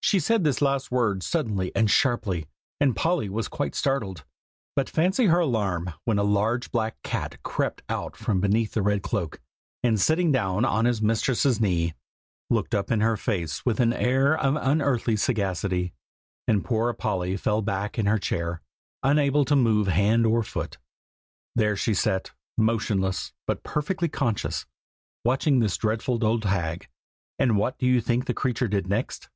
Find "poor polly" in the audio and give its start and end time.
16.64-17.36